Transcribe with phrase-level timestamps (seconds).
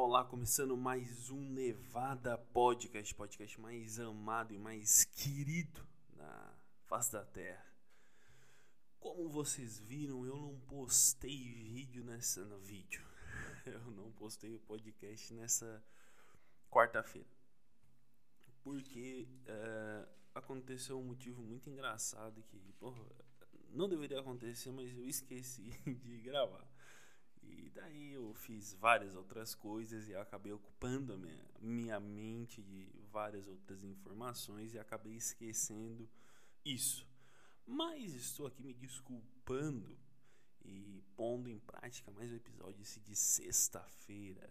[0.00, 6.54] olá, começando mais um Nevada Podcast, podcast mais amado e mais querido na
[6.86, 7.66] face da Terra.
[8.98, 13.06] Como vocês viram, eu não postei vídeo nessa no vídeo.
[13.66, 15.84] Eu não postei o podcast nessa
[16.70, 17.28] quarta-feira.
[18.62, 23.04] Porque é, aconteceu um motivo muito engraçado que, porra,
[23.68, 26.66] não deveria acontecer, mas eu esqueci de gravar.
[27.62, 32.88] E daí eu fiz várias outras coisas e acabei ocupando a minha, minha mente de
[33.12, 36.08] várias outras informações e acabei esquecendo
[36.64, 37.06] isso.
[37.66, 39.96] Mas estou aqui me desculpando
[40.64, 44.50] e pondo em prática mais um episódio esse de sexta-feira.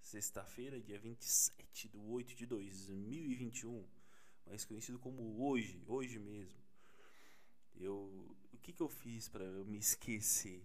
[0.00, 3.88] Sexta-feira, dia 27 de 8 de 2021,
[4.46, 6.62] mais conhecido como hoje, hoje mesmo.
[7.74, 10.62] Eu, o que, que eu fiz para eu me esquecer?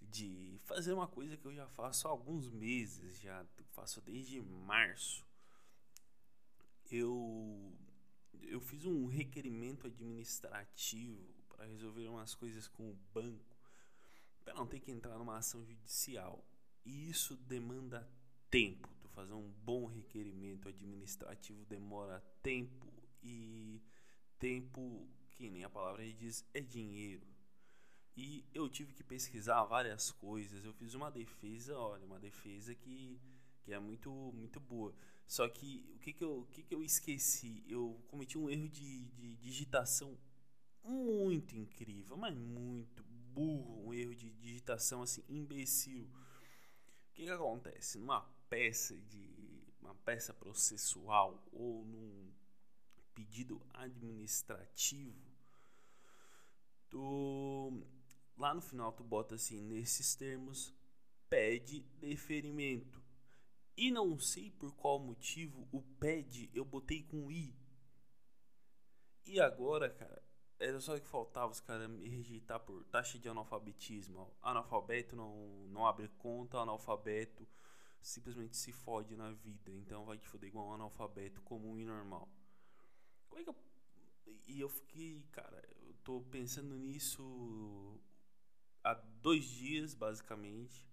[0.00, 5.26] De fazer uma coisa que eu já faço há alguns meses, já faço desde março.
[6.90, 7.72] Eu
[8.42, 13.56] eu fiz um requerimento administrativo para resolver umas coisas com o banco,
[14.44, 16.44] para não ter que entrar numa ação judicial.
[16.84, 18.08] E isso demanda
[18.50, 18.88] tempo.
[19.00, 23.82] Tu fazer um bom requerimento administrativo demora tempo e
[24.38, 27.26] tempo, que nem a palavra diz, é dinheiro.
[28.18, 30.64] E eu tive que pesquisar várias coisas.
[30.64, 33.16] Eu fiz uma defesa, olha, uma defesa que,
[33.62, 34.92] que é muito, muito boa.
[35.24, 37.62] Só que o que, que, eu, o que, que eu esqueci?
[37.68, 40.18] Eu cometi um erro de, de digitação
[40.82, 43.86] muito incrível, mas muito burro.
[43.86, 46.02] Um erro de digitação assim, imbecil.
[46.02, 47.98] O que, que acontece?
[47.98, 49.62] Numa peça de.
[49.80, 52.32] uma peça processual ou num
[53.14, 55.14] pedido administrativo,
[56.90, 57.80] tu
[58.38, 60.74] lá no final tu bota assim, nesses termos,
[61.28, 63.02] pede deferimento.
[63.76, 67.54] E não sei por qual motivo o pede eu botei com i.
[69.24, 70.22] E agora, cara,
[70.58, 74.32] era só que faltava os caras me rejeitar por taxa de analfabetismo.
[74.42, 77.46] Analfabeto não, não abre conta, analfabeto
[78.00, 79.70] simplesmente se fode na vida.
[79.70, 82.28] Então vai te foder igual um analfabeto comum e normal.
[83.28, 83.56] Como é que eu.
[84.46, 88.00] E eu fiquei, cara, eu tô pensando nisso
[88.90, 90.86] há dois dias, basicamente.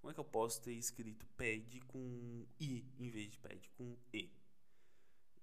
[0.00, 3.96] Como é que eu posso ter escrito pede com i em vez de pede com
[4.12, 4.30] e?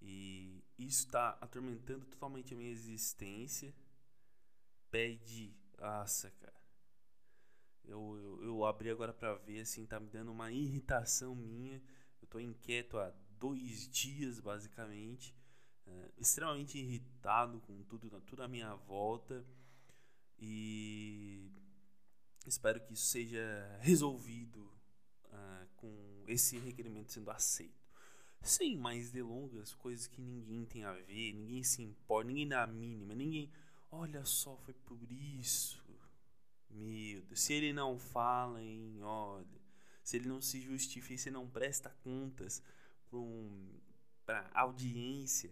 [0.02, 3.74] E isso está atormentando totalmente a minha existência.
[4.90, 6.62] Pede, nossa, cara.
[7.84, 11.82] Eu, eu, eu abri agora para ver, assim, tá me dando uma irritação minha.
[12.22, 15.36] Eu tô inquieto há dois dias, basicamente.
[15.86, 19.46] É, extremamente irritado com tudo, tudo à minha volta.
[20.40, 21.52] E
[22.46, 24.60] Espero que isso seja resolvido
[25.26, 27.82] uh, com esse requerimento sendo aceito.
[28.42, 32.68] Sem mais delongas, coisas que ninguém tem a ver, ninguém se importa, ninguém dá a
[32.68, 33.52] mínima, ninguém.
[33.92, 35.80] Olha só, foi por isso.
[36.70, 39.62] Meu Deus, se ele não fala, hein, olha.
[40.04, 42.64] Se ele não se justifica, se não presta contas
[43.08, 43.80] para um,
[44.54, 45.52] audiência,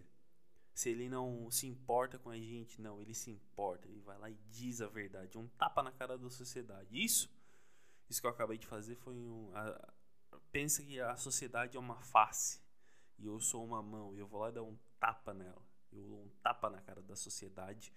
[0.74, 4.30] se ele não se importa com a gente, não, ele se importa, ele vai lá
[4.30, 6.88] e diz a verdade, um tapa na cara da sociedade.
[6.90, 7.30] Isso,
[8.08, 9.50] isso que eu acabei de fazer foi um.
[9.54, 9.92] A,
[10.50, 12.60] pensa que a sociedade é uma face
[13.18, 15.62] e eu sou uma mão e eu vou lá dar um tapa nela.
[15.92, 17.92] Eu dou um tapa na cara da sociedade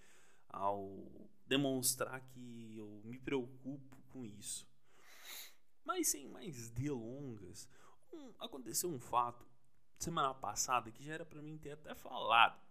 [0.50, 1.12] ao
[1.46, 4.68] demonstrar que eu me preocupo com isso.
[5.84, 7.68] Mas sem mais delongas,
[8.12, 9.46] um, aconteceu um fato
[10.04, 12.62] semana passada que já era para mim ter até falado.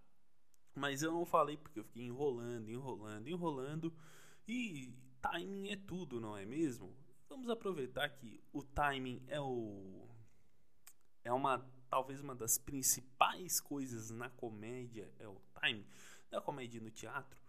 [0.74, 3.94] Mas eu não falei porque eu fiquei enrolando, enrolando, enrolando.
[4.46, 6.94] E timing é tudo, não é mesmo?
[7.28, 10.08] Vamos aproveitar que o timing é o
[11.24, 15.86] é uma talvez uma das principais coisas na comédia é o timing
[16.30, 17.40] da comédia no teatro.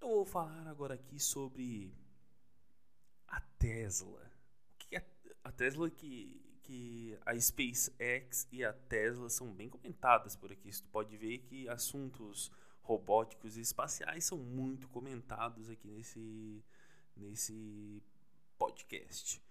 [0.00, 1.96] Eu vou falar agora aqui sobre
[3.28, 4.30] a Tesla.
[4.74, 5.06] O que é
[5.44, 10.72] a Tesla que que a SpaceX e a Tesla são bem comentadas por aqui.
[10.72, 12.50] Você pode ver que assuntos
[12.82, 16.64] robóticos e espaciais são muito comentados aqui nesse,
[17.16, 18.02] nesse
[18.58, 19.42] podcast.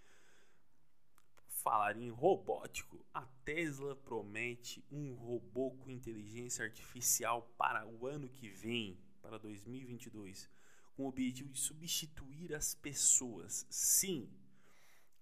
[1.48, 8.50] Falar em robótico, a Tesla promete um robô com inteligência artificial para o ano que
[8.50, 10.50] vem, para 2022,
[10.96, 13.66] com o objetivo de substituir as pessoas.
[13.70, 14.28] Sim,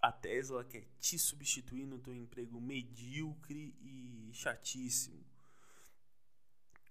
[0.01, 5.25] a Tesla quer te substituir no teu emprego medíocre e chatíssimo.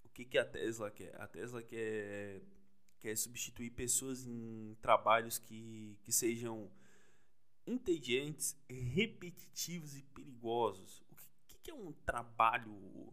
[0.04, 1.18] O que, que a Tesla quer?
[1.20, 2.42] A Tesla quer,
[2.98, 6.70] quer substituir pessoas em trabalhos que, que sejam
[7.66, 11.02] entediantes, repetitivos e perigosos.
[11.10, 11.16] O
[11.46, 13.12] que, que é um trabalho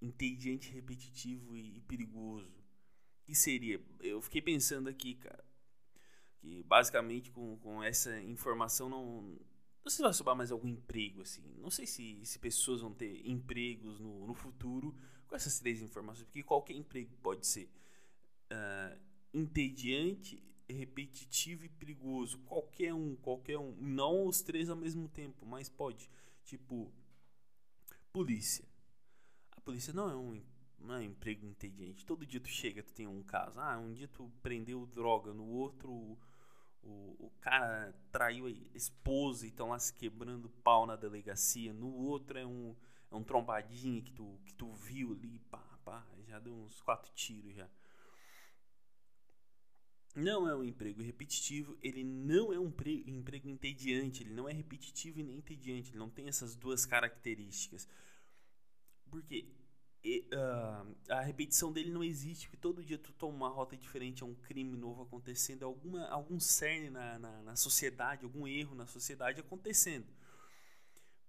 [0.00, 2.50] entediante, repetitivo e, perigoso?
[2.50, 3.80] O que seria?
[4.00, 5.44] Eu fiquei pensando aqui, cara,
[6.42, 11.22] que basicamente com, com essa informação não, não sei se vai sobrar mais algum emprego,
[11.22, 11.42] assim.
[11.58, 14.94] Não sei se, se pessoas vão ter empregos no, no futuro
[15.28, 17.70] com essas três informações, porque qualquer emprego pode ser
[18.50, 18.98] uh,
[19.32, 22.38] entediante, repetitivo e perigoso.
[22.40, 23.76] Qualquer um, qualquer um.
[23.78, 26.10] Não os três ao mesmo tempo, mas pode.
[26.44, 26.92] Tipo,
[28.12, 28.64] polícia.
[29.52, 30.42] A polícia não é um,
[30.80, 32.04] não é um emprego entediante.
[32.04, 33.60] Todo dia tu chega, tu tem um caso.
[33.60, 36.18] Ah, um dia tu prendeu droga, no outro
[36.82, 41.72] o, o cara traiu a esposa e estão lá se quebrando pau na delegacia.
[41.72, 42.74] No outro é um,
[43.10, 47.12] é um trombadinho que tu, que tu viu ali, pá, pá, já deu uns quatro
[47.14, 47.68] tiros já
[50.14, 52.72] não é um emprego repetitivo, ele não é um
[53.06, 57.88] emprego entediante, ele não é repetitivo e nem entediante, ele não tem essas duas características.
[59.10, 59.46] Porque
[60.04, 64.26] uh, a repetição dele não existe, porque todo dia tu toma uma rota diferente, é
[64.26, 69.40] um crime novo acontecendo, alguma, algum cerne na, na, na sociedade, algum erro na sociedade
[69.40, 70.06] acontecendo.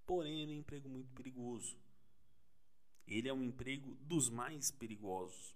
[0.06, 1.78] Porém, é um emprego muito perigoso.
[3.08, 5.56] Ele é um emprego dos mais perigosos.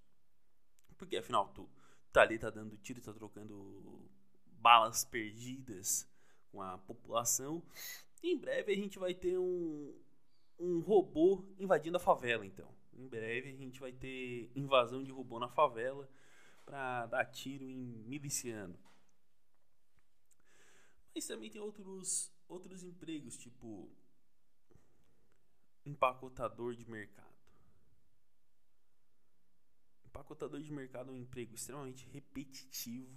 [0.98, 1.68] Porque afinal, tu
[2.12, 4.10] tá ali, tá dando tiro, tá trocando
[4.60, 6.08] balas perdidas
[6.52, 7.64] com a população.
[8.22, 9.94] E em breve a gente vai ter um,
[10.60, 12.77] um robô invadindo a favela, então.
[12.98, 16.10] Em breve a gente vai ter invasão de robô na favela
[16.66, 18.78] para dar tiro em miliciano.
[21.14, 23.90] Mas também tem outros, outros empregos, tipo
[25.86, 27.28] empacotador de mercado.
[30.06, 33.16] Empacotador de mercado é um emprego extremamente repetitivo.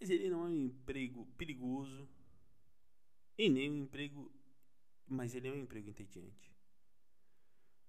[0.00, 2.08] Mas ele não é um emprego perigoso.
[3.36, 4.32] E nem um emprego.
[5.06, 6.57] Mas ele é um emprego entediante.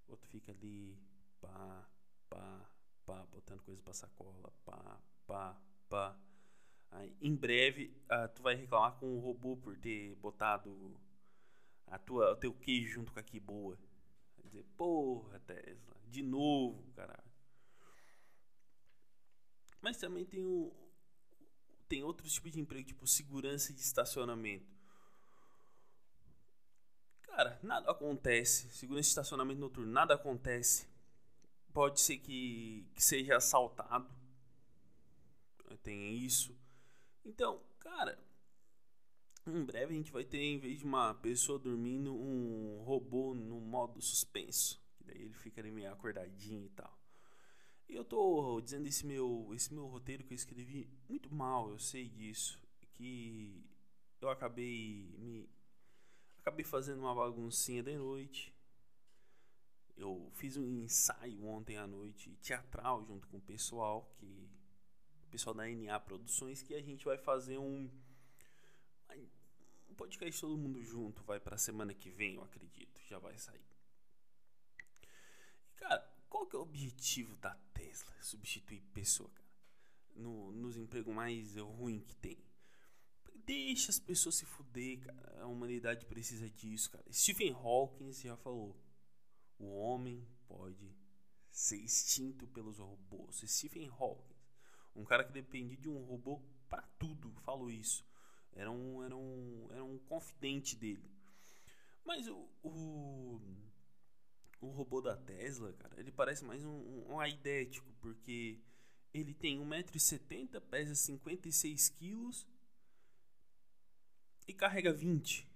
[0.09, 0.97] Outro fica ali,
[1.39, 1.87] pá,
[2.29, 2.69] pá,
[3.05, 5.57] pá, botando coisa pra sacola, pá, pá,
[5.87, 6.19] pá.
[6.91, 10.99] Aí, em breve, uh, tu vai reclamar com o robô por ter botado
[11.87, 13.77] a tua, o teu queijo junto com a que boa.
[14.37, 17.29] Vai dizer, porra, Tesla, de novo, caralho.
[19.81, 20.73] Mas também tem o
[21.89, 24.78] tem outros tipos de emprego, tipo segurança de estacionamento.
[27.29, 28.69] Cara, nada acontece.
[28.71, 30.87] Segurança de estacionamento noturno, nada acontece.
[31.73, 34.09] Pode ser que, que seja assaltado.
[35.83, 36.57] Tem isso.
[37.23, 38.19] Então, cara,
[39.47, 43.59] em breve a gente vai ter, em vez de uma pessoa dormindo, um robô no
[43.61, 44.81] modo suspenso.
[44.99, 46.99] Daí ele fica ali meio acordadinho e tal.
[47.87, 51.79] E eu tô dizendo esse meu, esse meu roteiro que eu escrevi muito mal, eu
[51.79, 52.59] sei disso.
[52.93, 53.63] Que
[54.21, 55.49] eu acabei me.
[56.49, 58.51] Acabei fazendo uma baguncinha de noite.
[59.95, 64.49] Eu fiz um ensaio ontem à noite, teatral, junto com o pessoal, que.
[65.27, 67.87] O pessoal da NA Produções, que a gente vai fazer um.
[69.87, 73.69] Um podcast todo mundo junto, vai pra semana que vem, eu acredito, já vai sair.
[75.75, 78.11] Cara, qual que é o objetivo da Tesla?
[78.21, 79.49] Substituir pessoa, cara.
[80.15, 82.48] No, nos empregos mais ruins que tem.
[83.49, 85.41] Deixa as pessoas se fuder, cara.
[85.41, 87.03] A humanidade precisa disso, cara.
[87.11, 88.79] Stephen Hawking já falou.
[89.57, 90.95] O homem pode
[91.49, 93.43] ser extinto pelos robôs.
[93.47, 94.35] Stephen Hawking,
[94.95, 96.39] um cara que dependia de um robô
[96.69, 98.05] para tudo, falou isso.
[98.53, 101.09] Era um, era um, era um confidente dele.
[102.05, 103.41] Mas o, o
[104.61, 108.61] o robô da Tesla, cara, ele parece mais um, um aidético, porque
[109.11, 112.45] ele tem 1,70m, pesa 56kg
[114.49, 115.47] e carrega 20.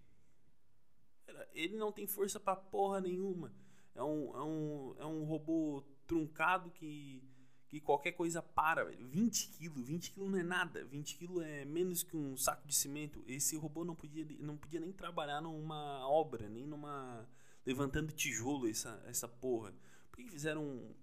[1.53, 3.51] Ele não tem força pra porra nenhuma.
[3.95, 7.23] É um, é um, é um robô truncado que,
[7.67, 9.07] que qualquer coisa para, velho.
[9.07, 10.85] 20 kg, 20 kg não é nada.
[10.85, 13.23] 20 kg é menos que um saco de cimento.
[13.27, 17.27] Esse robô não podia, não podia nem trabalhar numa obra, nem numa
[17.65, 19.73] levantando tijolo essa, essa porra?
[20.11, 20.95] Por que fizeram um,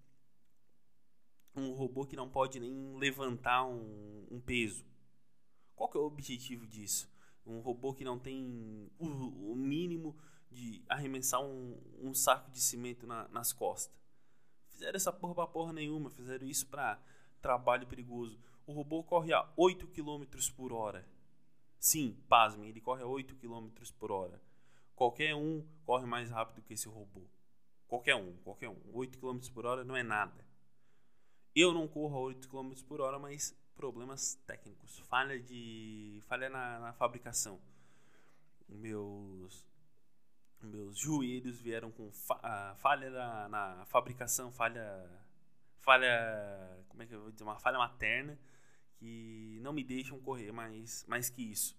[1.56, 4.85] um robô que não pode nem levantar um, um peso?
[5.75, 7.11] Qual que é o objetivo disso?
[7.47, 10.16] Um robô que não tem o, o mínimo
[10.50, 13.94] de arremessar um, um saco de cimento na, nas costas.
[14.68, 17.00] Fizeram essa porra pra porra nenhuma, fizeram isso pra
[17.40, 18.38] trabalho perigoso.
[18.66, 20.25] O robô corre a 8 km
[20.56, 21.06] por hora.
[21.78, 23.68] Sim, pasmem, ele corre a 8 km
[23.99, 24.40] por hora.
[24.94, 27.23] Qualquer um corre mais rápido que esse robô.
[27.88, 28.78] Qualquer um, qualquer um.
[28.92, 30.47] 8 km por hora não é nada.
[31.54, 36.78] Eu não corro a 8 km por hora, mas problemas técnicos, falha de falha na,
[36.80, 37.58] na fabricação.
[38.68, 39.66] Meus
[40.60, 44.84] meus joelhos vieram com fa falha na, na, fabricação, falha
[45.78, 48.38] falha, como é que eu vou dizer, uma falha materna
[48.99, 51.75] que não me deixam correr mais mais que isso.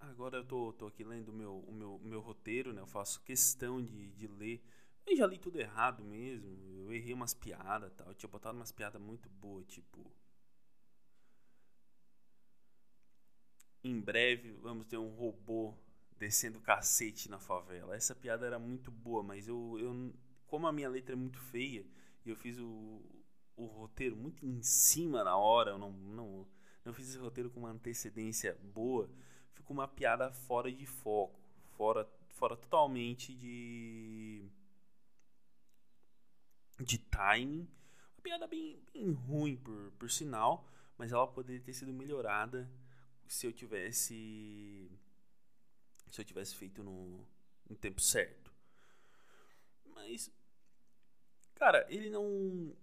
[0.00, 2.80] Agora eu tô, tô aqui lendo o meu, o meu, meu roteiro, né?
[2.80, 4.62] Eu faço questão de, de ler.
[5.08, 6.48] Eu já li tudo errado mesmo.
[6.84, 8.08] Eu errei umas piadas tal.
[8.08, 10.04] Eu tinha botado umas piadas muito boas, tipo.
[13.82, 15.74] Em breve vamos ter um robô
[16.18, 17.96] descendo cacete na favela.
[17.96, 20.12] Essa piada era muito boa, mas eu, eu
[20.46, 21.86] como a minha letra é muito feia
[22.24, 23.00] e eu fiz o,
[23.56, 26.46] o roteiro muito em cima na hora, eu não, não,
[26.84, 29.08] não fiz esse roteiro com uma antecedência boa
[29.68, 31.38] ficou uma piada fora de foco,
[31.76, 34.42] fora, fora totalmente de
[36.84, 37.68] de timing.
[38.14, 40.66] Uma piada bem, bem ruim, por, por sinal,
[40.96, 42.70] mas ela poderia ter sido melhorada
[43.26, 44.90] se eu tivesse
[46.10, 47.26] se eu tivesse feito no,
[47.68, 48.52] no tempo certo.
[49.94, 50.30] Mas
[51.54, 52.74] cara, ele não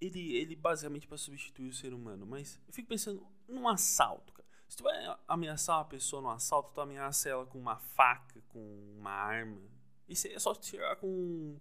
[0.00, 4.48] ele ele basicamente para substituir o ser humano, mas eu fico pensando num assalto, cara.
[4.68, 4.94] Se tu vai
[5.26, 8.60] ameaçar uma pessoa no assalto, tu ameaça ela com uma faca, com
[8.96, 9.60] uma arma.
[10.08, 11.58] Isso é só tirar com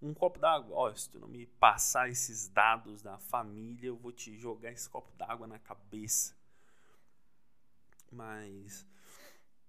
[0.00, 0.76] um, copo d'água.
[0.76, 4.88] Ó, se tu não me passar esses dados da família, eu vou te jogar esse
[4.88, 6.36] copo d'água na cabeça.
[8.10, 8.86] Mas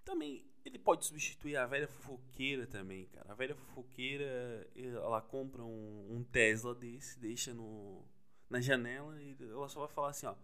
[0.03, 3.31] também ele pode substituir a velha fofoqueira também, cara.
[3.31, 8.03] A velha fofoqueira, ela compra um, um Tesla desse, deixa no,
[8.49, 10.35] na janela e ela só vai falar assim, ó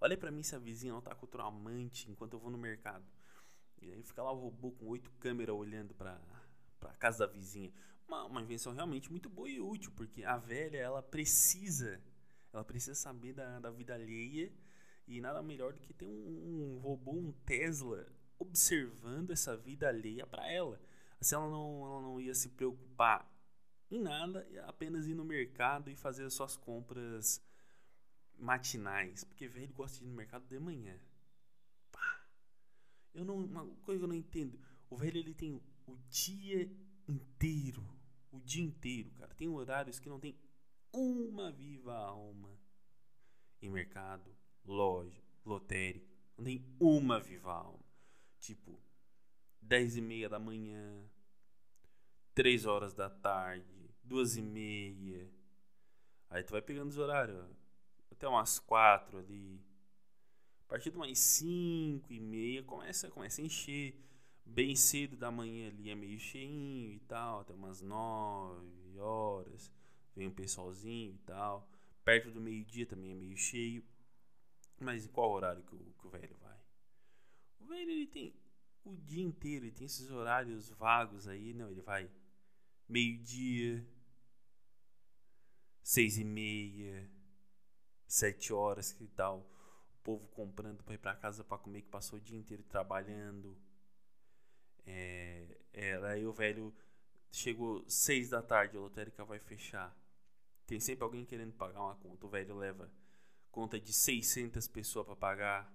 [0.00, 2.56] Olha para mim se a vizinha não tá com outro amante enquanto eu vou no
[2.56, 3.04] mercado.
[3.82, 6.18] E aí fica lá o robô com oito câmeras olhando para
[6.78, 7.70] para casa da vizinha.
[8.10, 12.02] Uma, uma invenção realmente muito boa e útil, porque a velha ela precisa,
[12.52, 14.52] ela precisa saber da, da vida alheia
[15.06, 18.04] e nada melhor do que ter um, um robô, um Tesla
[18.36, 20.80] observando essa vida alheia para ela.
[21.20, 23.32] Assim ela não, ela não ia se preocupar
[23.88, 27.40] em nada, apenas ir no mercado e fazer as suas compras
[28.36, 30.98] matinais, porque velho gosta de ir no mercado de manhã.
[31.92, 32.26] Pá.
[33.14, 36.68] Eu não, uma coisa que eu não entendo, o velho ele tem o dia
[37.06, 37.84] inteiro,
[38.30, 39.34] o dia inteiro, cara.
[39.34, 40.36] Tem horários que não tem
[40.92, 42.58] uma viva alma
[43.60, 44.34] em mercado,
[44.64, 46.06] loja, lotérica.
[46.36, 47.84] Não tem uma viva alma.
[48.38, 48.80] Tipo,
[49.60, 51.04] dez e meia da manhã,
[52.34, 55.30] três horas da tarde, duas e meia.
[56.28, 57.44] Aí tu vai pegando os horários
[58.10, 59.60] até umas quatro ali.
[60.64, 63.98] A partir de umas cinco e meia começa, começa a encher.
[64.44, 69.70] Bem cedo da manhã ali é meio cheinho e tal, até umas nove horas.
[70.14, 71.68] Vem um pessoalzinho e tal.
[72.04, 73.84] Perto do meio-dia também é meio cheio.
[74.80, 76.58] Mas em qual horário que o, que o velho vai?
[77.60, 78.34] O velho ele tem
[78.84, 82.10] o dia inteiro, ele tem esses horários vagos aí, não, ele vai
[82.88, 83.86] meio-dia,
[85.82, 87.08] seis e meia,
[88.06, 89.46] sete horas que tal
[89.94, 93.56] o povo comprando para ir para casa para comer que passou o dia inteiro trabalhando
[94.86, 96.74] é, é, aí o velho
[97.30, 99.96] chegou seis da tarde a lotérica vai fechar
[100.66, 102.90] tem sempre alguém querendo pagar uma conta o velho leva
[103.50, 105.72] conta de 600 pessoas para pagar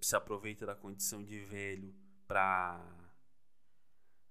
[0.00, 1.94] se aproveita da condição de velho
[2.26, 2.80] para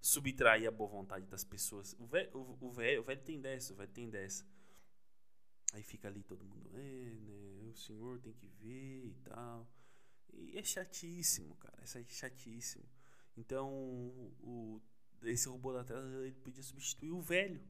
[0.02, 3.74] subtrair a boa vontade das pessoas o velho, o, o velho, o velho tem dessa
[3.74, 4.46] o velho tem dessa
[5.74, 7.72] Aí fica ali todo mundo, é, né?
[7.72, 9.68] O senhor tem que ver e tal.
[10.32, 11.80] E é chatíssimo, cara.
[11.82, 12.84] É chatíssimo.
[13.36, 13.70] Então,
[14.42, 14.82] o,
[15.24, 17.62] esse robô da tela ele podia substituir o velho.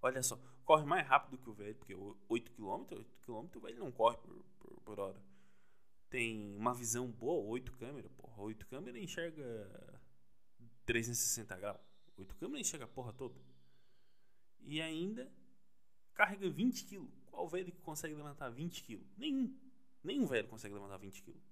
[0.00, 1.94] Olha só, corre mais rápido que o velho, porque
[2.28, 5.22] 8 km, 8 km o velho não corre por, por, por hora.
[6.08, 8.42] Tem uma visão boa, 8 câmeras, porra.
[8.42, 10.00] 8 câmeras enxerga
[10.86, 11.80] 360 graus.
[12.16, 13.38] 8 câmeras enxerga a porra toda.
[14.60, 15.30] E ainda
[16.14, 17.10] carrega 20 quilos.
[17.26, 19.06] Qual velho que consegue levantar 20 quilos?
[19.16, 19.56] Nenhum.
[20.02, 21.42] Nenhum velho consegue levantar 20 quilos.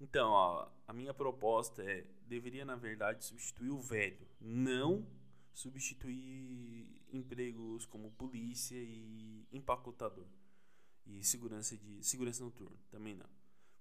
[0.00, 5.06] Então, ó, a minha proposta é: deveria, na verdade, substituir o velho, não
[5.52, 10.26] substituir empregos como polícia e empacotador.
[11.04, 13.28] E segurança de segurança noturna também não.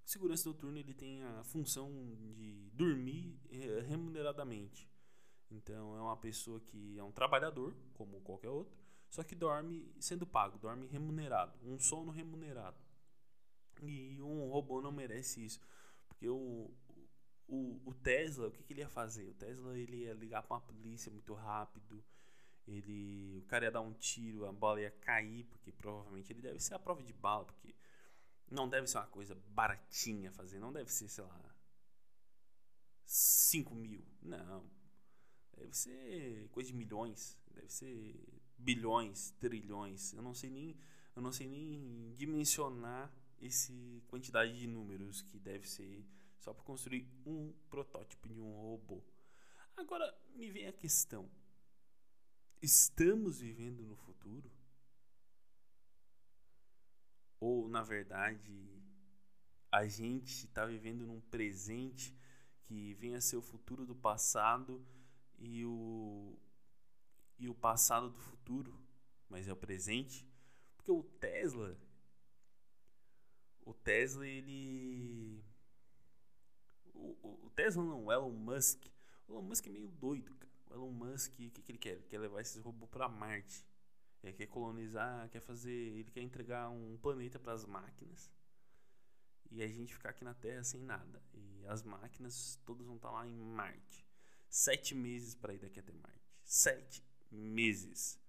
[0.03, 1.91] Segurança noturna ele tem a função
[2.33, 4.89] de dormir eh, remuneradamente.
[5.51, 8.77] Então é uma pessoa que é um trabalhador como qualquer outro
[9.09, 12.77] só que dorme sendo pago, dorme remunerado, um sono remunerado.
[13.81, 15.59] E um robô não merece isso,
[16.17, 16.71] porque o,
[17.47, 19.29] o, o Tesla, o que, que, ele ia fazer?
[19.29, 22.03] O Tesla ele ia ligar para uma polícia muito rápido,
[22.67, 26.59] ele, o cara ia dar um tiro, a bola ia cair, porque provavelmente ele deve
[26.59, 27.75] ser a prova de bala, porque
[28.49, 31.55] não deve ser uma coisa baratinha fazer, não deve ser, sei lá,
[33.05, 34.03] 5 mil.
[34.21, 34.69] Não.
[35.55, 40.13] Deve ser coisa de milhões, deve ser bilhões, trilhões.
[40.13, 40.77] Eu não sei nem,
[41.15, 46.05] eu não sei nem dimensionar esse quantidade de números que deve ser
[46.39, 49.03] só para construir um protótipo de um robô.
[49.75, 51.29] Agora me vem a questão:
[52.61, 54.51] estamos vivendo no futuro?
[57.39, 58.81] Ou na verdade
[59.71, 62.15] a gente está vivendo num presente
[62.63, 64.85] que vem a ser o futuro do passado
[65.37, 66.37] e o
[67.39, 68.75] e o passado do futuro,
[69.29, 70.27] mas é o presente,
[70.75, 71.77] porque o Tesla
[73.69, 75.43] o Tesla ele
[76.93, 78.85] o, o Tesla não, o Elon Musk.
[79.27, 80.53] O Elon Musk é meio doido, cara.
[80.69, 81.91] O Elon Musk, o que, que ele quer?
[81.91, 83.65] Ele quer levar esses robôs para Marte.
[84.23, 88.31] Ele quer colonizar, quer fazer, ele quer entregar um planeta para as máquinas.
[89.51, 91.21] E a gente ficar aqui na Terra sem nada.
[91.33, 94.05] E as máquinas todas vão estar tá lá em Marte.
[94.49, 96.39] Sete meses para ir daqui até Marte.
[96.43, 98.19] Sete meses.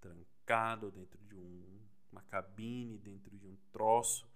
[0.00, 1.80] Trancado dentro de um,
[2.10, 4.28] uma cabine, dentro de um troço.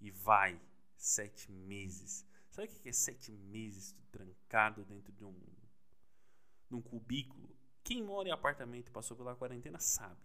[0.00, 0.60] E vai.
[0.96, 2.26] Sete meses.
[2.50, 5.34] Sabe o que é sete meses trancado dentro de um,
[6.68, 7.48] de um cubículo?
[7.82, 10.20] Quem mora em apartamento e passou pela quarentena sabe.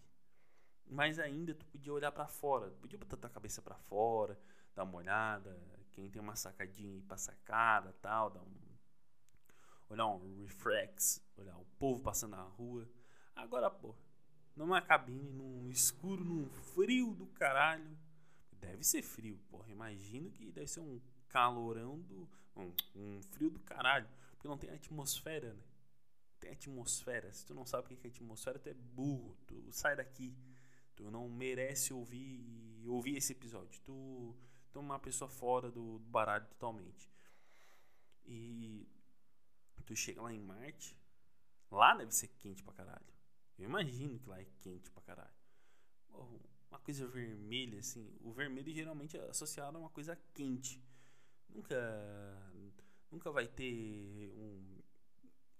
[0.87, 4.39] Mas ainda tu podia olhar para fora, podia botar tua cabeça para fora,
[4.75, 5.57] dar uma olhada,
[5.91, 8.65] quem tem uma sacadinha ir pra sacada, tal, dar um
[9.89, 12.87] olhar um reflex, olhar o povo passando na rua.
[13.35, 13.95] Agora, pô,
[14.55, 17.97] numa cabine, num escuro, num frio do caralho.
[18.65, 19.69] Deve ser frio, porra.
[19.69, 22.29] Imagino que deve ser um calorão do.
[22.55, 24.07] Um, um, frio do caralho.
[24.31, 25.63] Porque não tem atmosfera, né?
[26.39, 27.33] Tem atmosfera.
[27.33, 29.37] Se tu não sabe o que é atmosfera, tu é burro.
[29.47, 30.35] Tu sai daqui.
[30.95, 33.79] Tu não merece ouvir ouvir esse episódio.
[33.81, 34.35] Tu,
[34.71, 37.09] tu é uma pessoa fora do, do baralho totalmente.
[38.25, 38.87] E
[39.85, 40.97] tu chega lá em Marte.
[41.71, 43.13] Lá deve ser quente pra caralho.
[43.57, 45.35] Eu imagino que lá é quente pra caralho.
[46.69, 48.11] Uma coisa vermelha, assim.
[48.21, 50.83] O vermelho geralmente é associado a uma coisa quente
[51.55, 52.51] nunca
[53.11, 54.81] nunca vai ter um,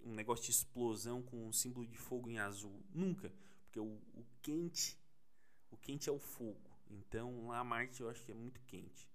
[0.00, 2.84] um negócio de explosão com um símbolo de fogo em azul.
[2.92, 3.32] Nunca.
[3.64, 4.98] Porque o, o quente
[5.70, 6.70] o quente é o fogo.
[6.88, 9.10] Então lá Marte eu acho que é muito quente.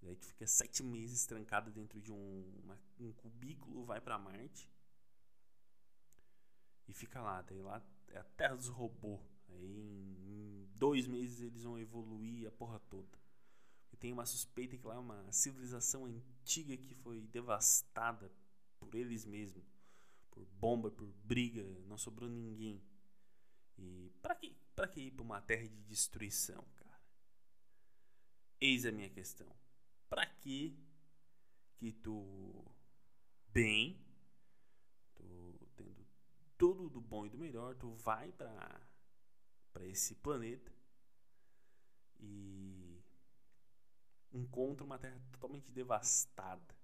[0.00, 4.18] E aí tu fica sete meses trancado dentro de um, uma, um cubículo, vai para
[4.18, 4.70] Marte
[6.86, 7.42] e fica lá.
[7.42, 9.20] Daí lá é a terra dos robôs.
[9.50, 10.27] Aí em
[10.78, 13.18] dois meses eles vão evoluir a porra toda
[13.98, 18.30] tem uma suspeita que lá é uma civilização antiga que foi devastada
[18.78, 19.64] por eles mesmos,
[20.30, 22.80] por bomba, por briga, não sobrou ninguém.
[23.76, 27.00] E para que, para que ir para uma terra de destruição, cara?
[28.60, 29.48] Eis a minha questão.
[30.08, 30.78] Para que
[31.76, 32.64] que tu
[33.48, 34.04] bem,
[35.14, 36.06] tu tendo
[36.56, 38.80] tudo do bom e do melhor, tu vai para
[39.78, 40.72] para esse planeta
[42.18, 43.00] e
[44.32, 46.74] encontra uma Terra totalmente devastada.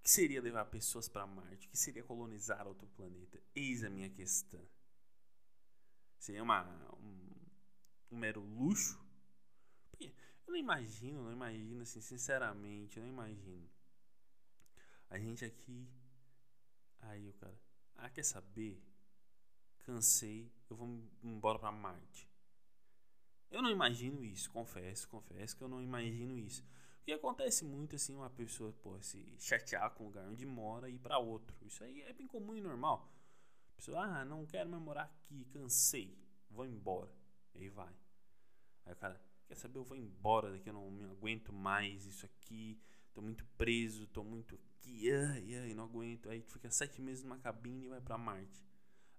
[0.00, 1.68] O que seria levar pessoas para Marte?
[1.68, 3.40] O que seria colonizar outro planeta?
[3.54, 4.68] Eis a minha questão.
[6.18, 7.36] Seria uma, um,
[8.10, 8.98] um mero luxo?
[9.90, 10.12] Porque
[10.46, 13.70] eu não imagino, não imagino assim, sinceramente, eu não imagino.
[15.08, 15.88] A gente aqui.
[17.00, 17.58] Aí o cara.
[17.94, 18.82] Ah, quer saber?
[19.88, 20.86] Cansei, eu vou
[21.22, 22.28] embora para Marte.
[23.50, 26.62] Eu não imagino isso, confesso, confesso que eu não imagino isso.
[26.98, 30.96] Porque acontece muito assim, uma pessoa pô, se chatear com o lugar onde mora e
[30.96, 31.56] ir para outro.
[31.62, 33.10] Isso aí é bem comum e normal.
[33.70, 36.14] A pessoa, ah, não quero mais morar aqui, cansei,
[36.50, 37.10] vou embora.
[37.54, 37.96] Aí vai.
[38.84, 42.26] Aí o cara, quer saber, eu vou embora daqui, eu não me aguento mais isso
[42.26, 42.78] aqui,
[43.14, 46.28] tô muito preso, tô muito aqui, ai, ai, não aguento.
[46.28, 48.67] Aí fica sete meses numa cabine e vai para Marte.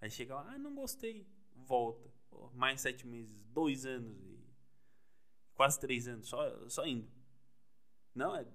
[0.01, 2.09] Aí chega lá, ah, não gostei, volta
[2.53, 4.39] mais sete meses, dois anos e
[5.53, 7.09] quase três anos, só, só indo.
[8.15, 8.45] Não, é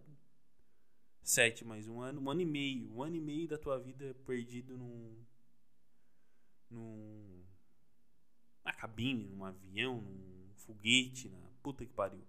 [1.22, 4.14] sete mais um ano, um ano e meio, um ano e meio da tua vida
[4.26, 5.24] perdido num,
[6.70, 7.44] num
[8.64, 12.24] na cabine, num avião, num foguete, na puta que pariu.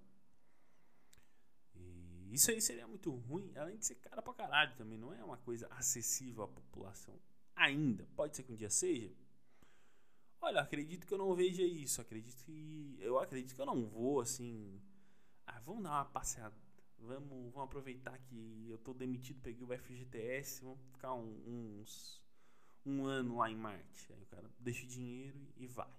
[1.73, 5.23] E isso aí seria muito ruim, além de ser cara pra caralho também, não é
[5.23, 7.17] uma coisa acessível à população.
[7.55, 9.15] Ainda, pode ser que um dia seja,
[10.45, 11.99] Olha, acredito que eu não veja isso.
[11.99, 12.95] Acredito que.
[13.01, 14.79] Eu acredito que eu não vou, assim.
[15.47, 16.55] Ah, vamos dar uma passeada.
[16.99, 20.63] Vamos, vamos aproveitar que eu tô demitido, peguei o FGTS.
[20.63, 22.21] Vamos ficar um, uns,
[22.85, 24.13] um ano lá em Marte.
[24.13, 25.91] Aí o cara deixa o dinheiro e vai.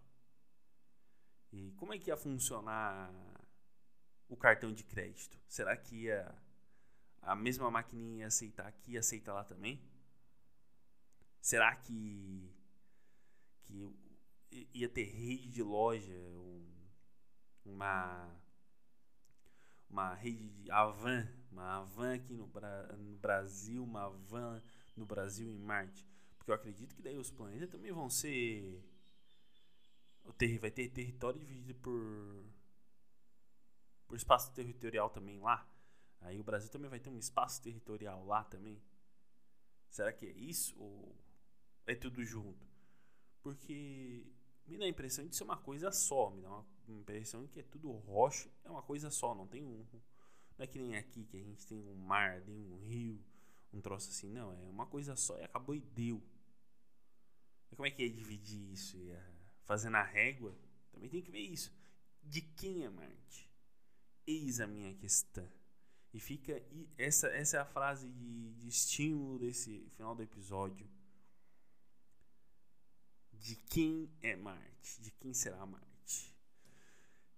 [1.52, 3.12] E como é que ia funcionar
[4.28, 5.36] o cartão de crédito?
[5.48, 6.32] Será que ia
[7.20, 9.82] a mesma maquininha ia aceitar aqui e aceita lá também?
[11.46, 12.52] Será que
[13.62, 13.96] que
[14.74, 16.66] ia ter rede de loja, um,
[17.64, 18.36] uma
[19.88, 22.50] uma rede de Avan, uma Avan aqui no,
[22.98, 24.60] no Brasil, uma Avan
[24.96, 26.04] no Brasil em Marte?
[26.36, 28.84] Porque eu acredito que daí os planetas também vão ser
[30.58, 32.44] vai ter território dividido por
[34.08, 35.64] por espaço territorial também lá.
[36.22, 38.82] Aí o Brasil também vai ter um espaço territorial lá também.
[39.88, 41.25] Será que é isso ou
[41.86, 42.66] é tudo junto?
[43.42, 44.26] Porque
[44.66, 47.60] me dá a impressão de ser uma coisa só, me dá uma impressão de que
[47.60, 49.84] é tudo rocha, é uma coisa só, não tem um.
[50.58, 53.22] Não é que nem aqui que a gente tem um mar, tem um rio,
[53.72, 56.22] um troço assim, não, é uma coisa só e acabou e deu.
[57.70, 58.96] E como é que é dividir isso?
[58.96, 59.14] E
[59.64, 60.56] fazer na régua?
[60.90, 61.72] Também tem que ver isso.
[62.22, 63.50] De quem é Marte?
[64.26, 65.48] Eis a minha questão.
[66.12, 66.58] E fica.
[66.72, 70.88] E essa, essa é a frase de, de estímulo desse final do episódio.
[73.46, 75.00] De quem é Marte?
[75.00, 76.34] De quem será Marte?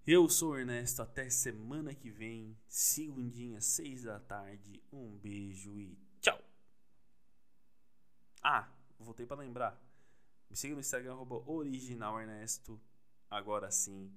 [0.06, 1.02] Eu sou Ernesto.
[1.02, 4.82] Até semana que vem, segundinha, seis da tarde.
[4.90, 6.42] Um beijo e tchau.
[8.42, 9.78] Ah, voltei para lembrar.
[10.48, 11.14] Me siga no Instagram,
[12.18, 12.80] Ernesto.
[13.28, 14.10] Agora sim,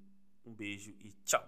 [0.46, 1.46] um beijo e tchau.